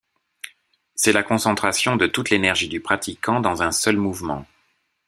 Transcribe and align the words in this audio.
C'est 0.95 1.11
la 1.11 1.21
concentration 1.21 1.95
de 1.95 2.07
toute 2.07 2.31
l'énergie 2.31 2.67
du 2.67 2.79
pratiquant 2.81 3.39
dans 3.39 3.61
un 3.61 3.71
seul 3.71 3.97
mouvement. 3.97 4.47